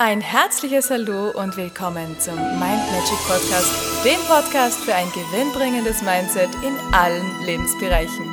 Ein 0.00 0.20
herzliches 0.20 0.90
Hallo 0.90 1.32
und 1.32 1.56
willkommen 1.56 2.20
zum 2.20 2.36
Mind 2.36 2.60
Magic 2.60 3.18
Podcast, 3.26 4.04
dem 4.04 4.20
Podcast 4.28 4.78
für 4.78 4.94
ein 4.94 5.10
gewinnbringendes 5.10 6.02
Mindset 6.02 6.50
in 6.62 6.76
allen 6.94 7.44
Lebensbereichen. 7.44 8.24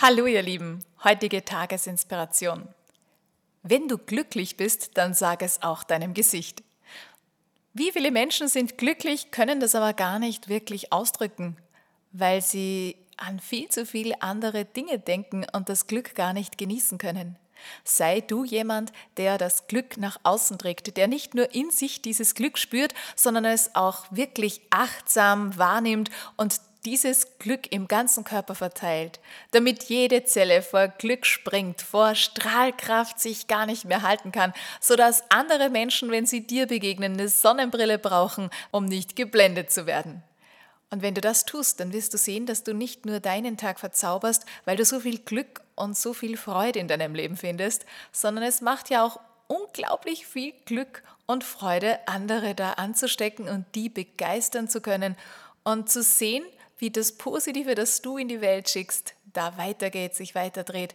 Hallo 0.00 0.26
ihr 0.26 0.42
Lieben, 0.42 0.84
heutige 1.02 1.44
Tagesinspiration. 1.44 2.68
Wenn 3.64 3.88
du 3.88 3.98
glücklich 3.98 4.56
bist, 4.56 4.96
dann 4.96 5.12
sag 5.12 5.42
es 5.42 5.60
auch 5.60 5.82
deinem 5.82 6.14
Gesicht. 6.14 6.62
Wie 7.74 7.90
viele 7.90 8.12
Menschen 8.12 8.46
sind 8.46 8.78
glücklich, 8.78 9.32
können 9.32 9.58
das 9.58 9.74
aber 9.74 9.92
gar 9.92 10.20
nicht 10.20 10.48
wirklich 10.48 10.92
ausdrücken, 10.92 11.56
weil 12.12 12.42
sie 12.42 12.94
an 13.16 13.40
viel 13.40 13.68
zu 13.68 13.86
viele 13.86 14.22
andere 14.22 14.66
Dinge 14.66 15.00
denken 15.00 15.44
und 15.52 15.68
das 15.68 15.88
Glück 15.88 16.14
gar 16.14 16.32
nicht 16.32 16.58
genießen 16.58 16.98
können. 16.98 17.36
Sei 17.84 18.20
du 18.20 18.44
jemand, 18.44 18.92
der 19.16 19.38
das 19.38 19.66
Glück 19.66 19.96
nach 19.96 20.18
außen 20.22 20.58
trägt, 20.58 20.96
der 20.96 21.08
nicht 21.08 21.34
nur 21.34 21.54
in 21.54 21.70
sich 21.70 22.02
dieses 22.02 22.34
Glück 22.34 22.58
spürt, 22.58 22.94
sondern 23.16 23.44
es 23.44 23.74
auch 23.74 24.06
wirklich 24.10 24.60
achtsam 24.70 25.56
wahrnimmt 25.58 26.10
und 26.36 26.60
dieses 26.84 27.38
Glück 27.38 27.70
im 27.72 27.88
ganzen 27.88 28.24
Körper 28.24 28.54
verteilt, 28.54 29.20
damit 29.50 29.84
jede 29.84 30.24
Zelle 30.24 30.62
vor 30.62 30.88
Glück 30.88 31.26
springt, 31.26 31.82
vor 31.82 32.14
Strahlkraft 32.14 33.20
sich 33.20 33.46
gar 33.46 33.66
nicht 33.66 33.84
mehr 33.84 34.02
halten 34.02 34.32
kann, 34.32 34.52
sodass 34.80 35.24
andere 35.30 35.70
Menschen, 35.70 36.10
wenn 36.10 36.26
sie 36.26 36.46
dir 36.46 36.66
begegnen, 36.66 37.14
eine 37.14 37.28
Sonnenbrille 37.28 37.98
brauchen, 37.98 38.50
um 38.70 38.84
nicht 38.84 39.16
geblendet 39.16 39.70
zu 39.70 39.86
werden. 39.86 40.22
Und 40.90 41.02
wenn 41.02 41.14
du 41.14 41.20
das 41.20 41.44
tust, 41.44 41.80
dann 41.80 41.92
wirst 41.92 42.14
du 42.14 42.18
sehen, 42.18 42.46
dass 42.46 42.62
du 42.62 42.72
nicht 42.72 43.04
nur 43.04 43.20
deinen 43.20 43.56
Tag 43.56 43.78
verzauberst, 43.78 44.46
weil 44.64 44.76
du 44.76 44.84
so 44.84 45.00
viel 45.00 45.18
Glück 45.18 45.60
und 45.74 45.96
so 45.96 46.14
viel 46.14 46.36
Freude 46.36 46.78
in 46.78 46.88
deinem 46.88 47.14
Leben 47.14 47.36
findest, 47.36 47.84
sondern 48.10 48.44
es 48.44 48.60
macht 48.60 48.88
ja 48.88 49.04
auch 49.04 49.20
unglaublich 49.48 50.26
viel 50.26 50.52
Glück 50.64 51.02
und 51.26 51.44
Freude, 51.44 51.98
andere 52.06 52.54
da 52.54 52.72
anzustecken 52.72 53.48
und 53.48 53.66
die 53.74 53.90
begeistern 53.90 54.68
zu 54.68 54.80
können 54.80 55.16
und 55.62 55.90
zu 55.90 56.02
sehen, 56.02 56.44
wie 56.78 56.90
das 56.90 57.12
Positive, 57.12 57.74
das 57.74 58.00
du 58.00 58.16
in 58.16 58.28
die 58.28 58.40
Welt 58.40 58.68
schickst, 58.68 59.14
da 59.32 59.58
weitergeht, 59.58 60.14
sich 60.14 60.34
weiterdreht 60.34 60.94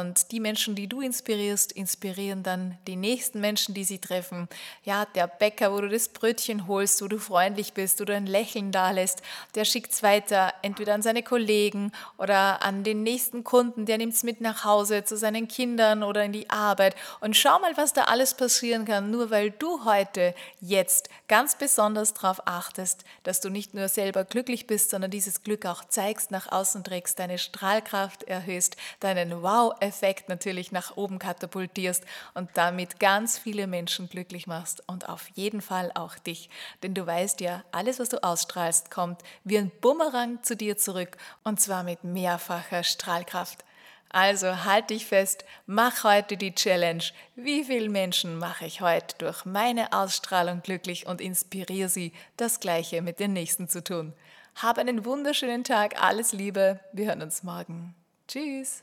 und 0.00 0.30
die 0.32 0.40
Menschen, 0.40 0.74
die 0.74 0.88
du 0.88 1.00
inspirierst, 1.00 1.72
inspirieren 1.72 2.42
dann 2.42 2.78
die 2.86 2.96
nächsten 2.96 3.40
Menschen, 3.40 3.74
die 3.74 3.84
sie 3.84 3.98
treffen. 3.98 4.48
Ja, 4.84 5.06
der 5.14 5.26
Bäcker, 5.26 5.72
wo 5.72 5.80
du 5.80 5.88
das 5.88 6.08
Brötchen 6.08 6.66
holst, 6.66 7.02
wo 7.02 7.08
du 7.08 7.18
freundlich 7.18 7.72
bist, 7.72 8.00
du 8.00 8.12
ein 8.12 8.26
Lächeln 8.26 8.72
da 8.72 8.90
lässt, 8.90 9.22
der 9.54 9.64
schickt 9.64 9.92
es 9.92 10.02
weiter, 10.02 10.52
entweder 10.62 10.94
an 10.94 11.02
seine 11.02 11.22
Kollegen 11.22 11.92
oder 12.18 12.62
an 12.62 12.84
den 12.84 13.02
nächsten 13.02 13.44
Kunden, 13.44 13.86
der 13.86 13.98
nimmt 13.98 14.14
es 14.14 14.22
mit 14.22 14.40
nach 14.40 14.64
Hause 14.64 15.04
zu 15.04 15.16
seinen 15.16 15.48
Kindern 15.48 16.02
oder 16.02 16.24
in 16.24 16.32
die 16.32 16.50
Arbeit. 16.50 16.94
Und 17.20 17.36
schau 17.36 17.58
mal, 17.58 17.76
was 17.76 17.92
da 17.92 18.04
alles 18.04 18.34
passieren 18.34 18.84
kann, 18.84 19.10
nur 19.10 19.30
weil 19.30 19.50
du 19.50 19.84
heute, 19.84 20.34
jetzt 20.60 21.08
ganz 21.28 21.56
besonders 21.56 22.14
darauf 22.14 22.46
achtest, 22.46 23.04
dass 23.22 23.40
du 23.40 23.50
nicht 23.50 23.74
nur 23.74 23.88
selber 23.88 24.24
glücklich 24.24 24.66
bist, 24.66 24.90
sondern 24.90 25.10
dieses 25.10 25.42
Glück 25.42 25.66
auch 25.66 25.84
zeigst, 25.84 26.30
nach 26.30 26.50
außen 26.50 26.84
trägst, 26.84 27.18
deine 27.18 27.38
Strahlkraft 27.38 28.22
erhöhst, 28.24 28.76
deinen 29.00 29.42
Wow 29.42 29.74
Effekt 29.86 30.28
natürlich 30.28 30.72
nach 30.72 30.96
oben 30.96 31.18
katapultierst 31.18 32.04
und 32.34 32.50
damit 32.54 33.00
ganz 33.00 33.38
viele 33.38 33.66
Menschen 33.66 34.08
glücklich 34.08 34.46
machst 34.46 34.82
und 34.86 35.08
auf 35.08 35.28
jeden 35.34 35.62
Fall 35.62 35.90
auch 35.94 36.18
dich. 36.18 36.50
Denn 36.82 36.94
du 36.94 37.06
weißt 37.06 37.40
ja, 37.40 37.64
alles, 37.72 37.98
was 37.98 38.08
du 38.08 38.22
ausstrahlst, 38.22 38.90
kommt 38.90 39.22
wie 39.44 39.58
ein 39.58 39.70
Bumerang 39.80 40.42
zu 40.42 40.56
dir 40.56 40.76
zurück 40.76 41.16
und 41.44 41.60
zwar 41.60 41.82
mit 41.82 42.04
mehrfacher 42.04 42.84
Strahlkraft. 42.84 43.64
Also 44.08 44.64
halt 44.64 44.90
dich 44.90 45.06
fest, 45.06 45.44
mach 45.66 46.04
heute 46.04 46.36
die 46.36 46.54
Challenge. 46.54 47.02
Wie 47.34 47.64
viele 47.64 47.88
Menschen 47.88 48.38
mache 48.38 48.64
ich 48.64 48.80
heute 48.80 49.16
durch 49.18 49.44
meine 49.44 49.92
Ausstrahlung 49.92 50.62
glücklich 50.62 51.06
und 51.06 51.20
inspiriere 51.20 51.88
sie, 51.88 52.12
das 52.36 52.60
Gleiche 52.60 53.02
mit 53.02 53.20
den 53.20 53.32
Nächsten 53.32 53.68
zu 53.68 53.82
tun. 53.82 54.12
Hab 54.54 54.78
einen 54.78 55.04
wunderschönen 55.04 55.64
Tag, 55.64 56.02
alles 56.02 56.32
Liebe, 56.32 56.80
wir 56.92 57.08
hören 57.08 57.22
uns 57.22 57.42
morgen. 57.42 57.94
Tschüss. 58.26 58.82